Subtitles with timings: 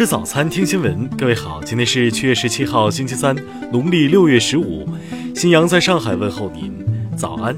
[0.00, 1.06] 吃早餐，听新闻。
[1.10, 3.36] 各位好，今天是七月十七号，星期三，
[3.70, 4.88] 农历六月十五。
[5.34, 6.72] 新阳在上海问候您，
[7.14, 7.54] 早安。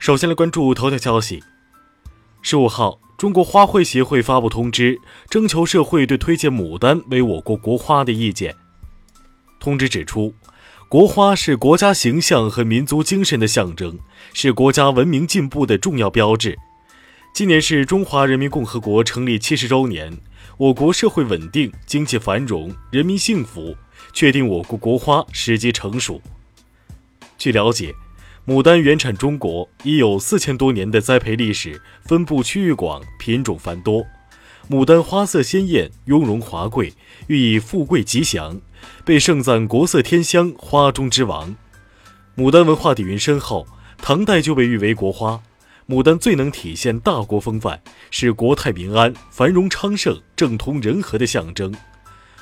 [0.00, 1.40] 首先来关注头条消息。
[2.42, 4.98] 十五号，中国花卉协会发布通知，
[5.30, 8.56] 征求社会对推荐牡丹为我国国花的意见。
[9.60, 10.34] 通知指出，
[10.94, 13.98] 国花是国家形象和民族精神的象征，
[14.32, 16.56] 是国家文明进步的重要标志。
[17.34, 20.16] 今年是中华人民共和国成立七十周年，
[20.56, 23.74] 我国社会稳定、经济繁荣、人民幸福，
[24.12, 26.22] 确定我国国花时机成熟。
[27.36, 27.92] 据了解。
[28.46, 34.04] 牡丹原产中国，已有四千多年的栽培历史，分布区域广，品种繁多。
[34.70, 36.92] 牡丹花色鲜艳，雍容华贵，
[37.26, 38.60] 寓意富贵吉祥，
[39.04, 41.54] 被盛赞国色天香，花中之王。
[42.36, 43.66] 牡丹文化底蕴深厚，
[43.98, 45.40] 唐代就被誉为国花。
[45.86, 51.74] 牡丹最能体现大国风范，是国泰民安、繁荣昌盛、政通人和的象征。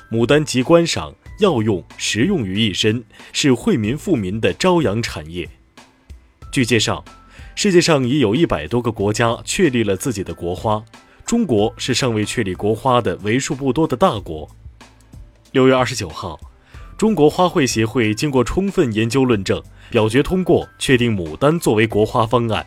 [0.09, 5.49] 牡丹集观赏、药用、食用于一身，是惠民富民的朝阳产业。
[6.51, 7.03] 据介绍，
[7.55, 10.83] 世界上已有一百多个国家确立了自己的国花，
[11.25, 14.49] 中国是尚未确立国花的为数不多的大国。
[15.53, 16.39] 六月二十九号，
[16.97, 22.65] 中国花卉协会经过充分研究论证，表决通过确定牡丹作为国花方案。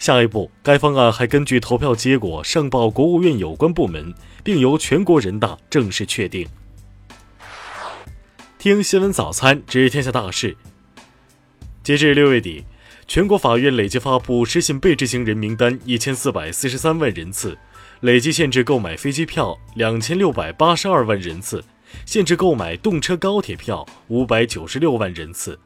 [0.00, 4.12] 下一步，该方案还根据投票结果上报国务院有关部门，
[4.42, 6.44] 并由全国人大正式确定。
[8.58, 10.56] 听新闻早餐知天下大事。
[11.84, 12.64] 截至六月底。
[13.06, 17.56] 全国法院累计发布失信被执行人名单一千四百四十三万人次，
[18.00, 21.62] 累计限制购买飞机票两千六百八十二万人次，
[22.06, 25.58] 限制购买动车高铁票五百九十六万人次。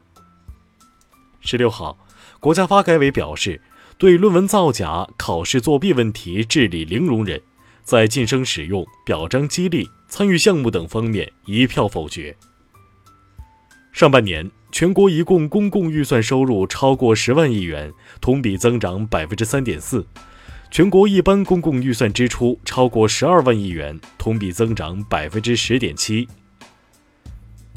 [1.41, 1.97] 十六号，
[2.39, 3.61] 国家发改委表示，
[3.97, 7.41] 对论文造假、考试作弊问题治理零容忍，
[7.83, 12.35] 在晋升使用、表彰激励、参与项目等方面一票否决。
[13.91, 14.51] 上半年。
[14.71, 17.91] 全国一共公共预算收入超过十万亿元，
[18.21, 20.03] 同比增长百分之三点四；
[20.71, 26.27] 全国一般公共预算支出超过十二万亿元，同比增长百分之十点七。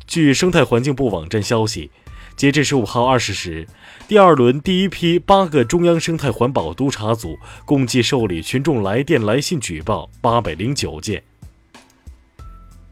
[0.07, 1.91] 据生态环境部网站消息，
[2.37, 3.67] 截至十五号二十时，
[4.07, 11.23] 第二轮第一批八个中央生态环保督查组共计受理群众来电来信举报八百零九件。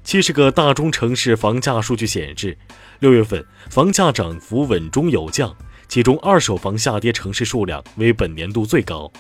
[0.03, 2.57] 七十个大中城市房价数据显示。
[3.01, 5.57] 六月份房价涨幅稳中有降，
[5.89, 9.11] 其中二手房下跌城市数量为本年度最高。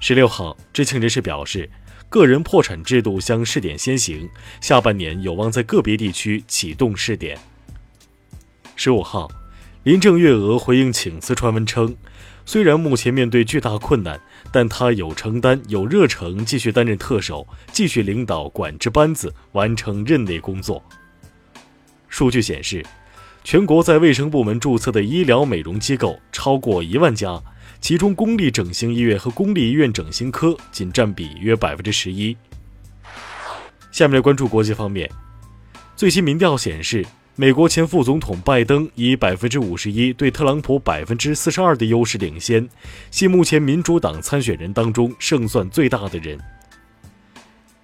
[0.00, 1.68] 十六号，知情人士表示，
[2.08, 4.28] 个人破产制度将试点先行，
[4.60, 7.36] 下半年有望在个别地区启动试点。
[8.76, 9.28] 十五号，
[9.82, 11.96] 林郑月娥回应请辞传闻称，
[12.46, 14.20] 虽然目前面对巨大困难，
[14.52, 20.80] 但她有承担、有热诚继续担任特首，继续领导管制班子，完成任内工作。
[22.06, 22.86] 数据显示，
[23.42, 27.42] 全国在卫生部门注册的医疗美容机构超过一万家，
[27.80, 32.36] 其中公立整形医院和公立医院整形科仅占比约百分之十一。
[33.90, 35.10] 下面来关注国际方面，
[35.96, 37.04] 最新民调显示，
[37.36, 42.68] 美国前副总统拜登以百分之五十一对特朗普百分之四十二的优势领先，
[43.10, 46.38] 系目前民主党参选人当中胜算最大的人。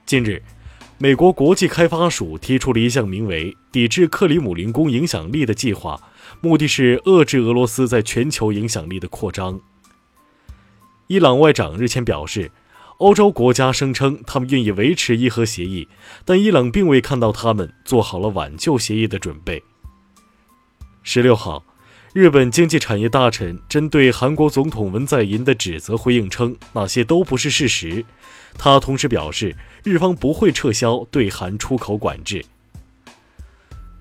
[0.04, 0.42] 近日。
[0.96, 6.00] 美国国际开发署提出了一项名为“抵制克里姆林宫影响力”的计划，
[6.40, 9.60] 目的是遏制俄罗斯在全球影响力的扩张。
[11.06, 12.50] 伊朗外长日前表示，
[12.98, 15.88] 欧洲国家声称他们愿意维持伊核协议，
[16.24, 19.62] 但伊朗并未看到他们做好了挽救协议的准备。
[21.02, 21.64] 十六号。
[22.14, 28.04] 日本经济产业大臣针对韩国总统文在寅的指责回应称，那些都不是事实。
[28.56, 32.44] 他同时表示，日方不会撤销对韩出口管制。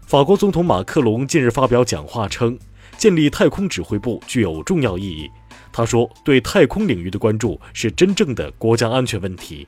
[0.06, 2.56] 法国总统马克龙近日发表讲话称，
[2.98, 5.28] 建立太空指挥部具有重要意义。
[5.74, 9.68] 他说，对太空领域的关注是真正的国家安全问题。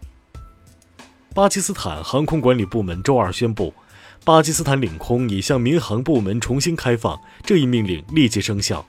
[1.33, 3.73] 巴基斯坦航空管理部门周二宣布。
[4.23, 8.83] 巴基斯坦领空已向民航部门重新开放，这一命令立即生效。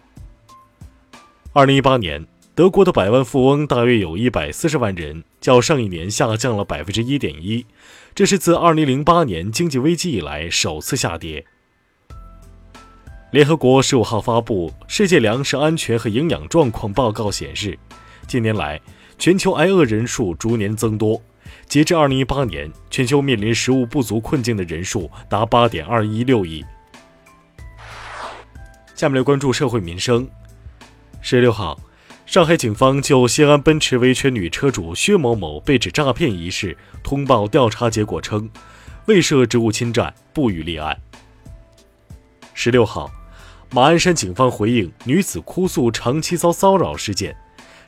[1.52, 7.66] 二零一八年，德国的百万富翁大约有一百四十万人，较上一年下降了百分之一点一，
[8.14, 11.44] 这是自二零零八年经济危机以来首次下跌。
[13.32, 17.76] 联合国十五号发布《世界粮食安全和营养状况报告》显示，
[18.28, 18.80] 近年来
[19.18, 21.20] 全球挨饿人数逐年增多。
[21.66, 26.64] 截至二零一八年，全球面临食物不足困境的人数达八点二一六亿。
[28.94, 30.28] 下面来关注社会民生。
[31.20, 31.78] 十六号，
[32.26, 38.48] 上海警方就西安奔驰维权女车主薛某某被指诈骗一事通报调查结果称，
[39.06, 40.96] 未涉职务侵占，不予立案。
[42.58, 43.12] 十六号，
[43.70, 47.36] 马鞍山警方回应女子哭诉长期遭骚扰事件，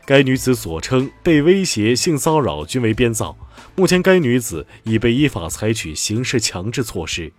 [0.05, 3.35] 该女子所称被威胁、性骚扰均为编造，
[3.75, 7.33] 目前该女子已被依法采取刑事强制措施。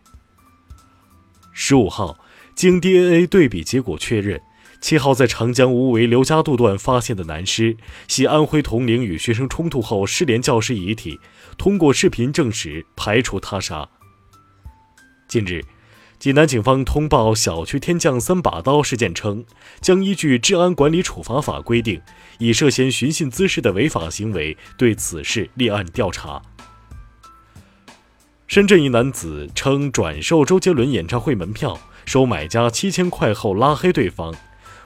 [1.54, 2.18] 十五号，
[2.56, 4.42] 经 DNA 对比结果确认，
[4.82, 7.78] 七号在长江无为刘家渡段发现的男尸
[8.08, 11.20] 系安徽铜陵与学生冲突后失联教师遗体，
[11.60, 13.88] 通过视频证实，排除他杀。
[15.28, 15.64] 近日。
[16.20, 19.46] 济南警方通报小区天降三把刀事件称，
[19.80, 22.02] 将依据《治安管理处罚法》规定，
[22.40, 26.42] 以涉嫌寻衅滋事的违法行为对此事立案调查。
[28.48, 34.36] 深圳一男子称转售周杰伦演唱会门票，收买家七千块后拉黑对方，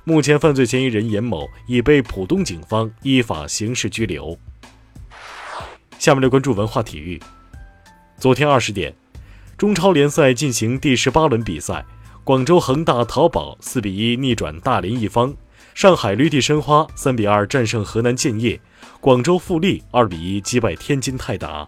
[0.03, 4.37] 目前犯罪嫌疑人严某已被浦东警方依法刑事拘留。
[5.97, 7.19] 下面来关注文化体育。
[8.19, 8.93] 昨天二十点。
[9.63, 11.85] 中超联赛进行第十八轮比赛，
[12.25, 15.33] 广州恒大淘宝四比一逆转大连一方，
[15.73, 18.59] 上海绿地申花三比二战胜河南建业，
[18.99, 21.65] 广州富力二比一击败天津泰达。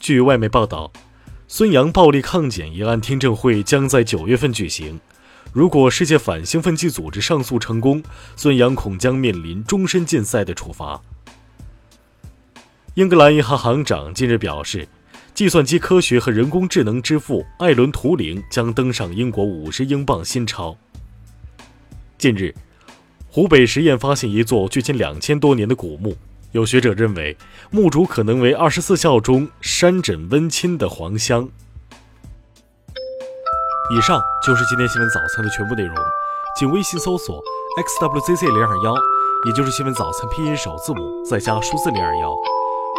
[0.00, 0.90] 据外媒报道，
[1.46, 4.98] 孙杨暴力抗检一案听证会将在九月份举行，
[5.52, 8.02] 如果世界反兴奋剂组织上诉成功，
[8.34, 11.00] 孙杨恐将面临终身禁赛的处罚。
[12.94, 14.88] 英格兰银行行长近日表示。
[15.40, 20.76] 计算机科学和人工智能之父艾伦·图灵将登上英国五十英镑新钞。
[22.18, 22.54] 近日，
[23.30, 26.14] 湖北十堰发现一座距今两千多年的古墓，
[26.52, 27.34] 有学者认为
[27.70, 31.48] 墓主可能为二十四孝中山枕温亲的黄香。
[33.96, 35.96] 以上就是今天新闻早餐的全部内容，
[36.58, 37.42] 请微信搜索
[37.82, 38.94] xwzc 零二幺，
[39.46, 42.30] 也就是新闻早餐拼音首字母再加数字零二幺。